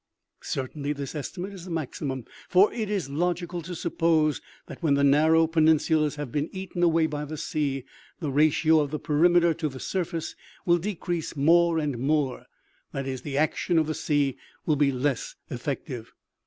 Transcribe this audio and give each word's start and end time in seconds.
Cer 0.41 0.67
tainly 0.69 0.95
this 0.95 1.13
estimate 1.13 1.53
is 1.53 1.67
a 1.67 1.69
maximum; 1.69 2.25
for 2.49 2.73
it 2.73 2.89
is 2.89 3.07
logical 3.07 3.61
to 3.61 3.75
suppose 3.75 4.41
that, 4.65 4.81
when 4.81 4.95
the 4.95 5.03
narrow 5.03 5.45
peninsulas 5.45 6.15
have 6.15 6.31
been 6.31 6.49
eaten 6.51 6.81
away 6.81 7.05
by 7.05 7.23
the 7.23 7.37
sea, 7.37 7.85
the 8.19 8.31
ratio 8.31 8.79
of 8.79 8.89
the 8.89 8.97
perimeter 8.97 9.53
to 9.53 9.69
the 9.69 9.79
surface 9.79 10.35
will 10.65 10.79
decrease 10.79 11.35
more 11.35 11.77
and 11.77 11.99
more 11.99 12.47
that 12.93 13.05
is, 13.05 13.21
the 13.21 13.37
action 13.37 13.77
of 13.77 13.85
the 13.85 13.93
sea 13.93 14.39
will 14.65 14.75
be 14.75 14.91
less 14.91 15.35
effective. 15.51 16.11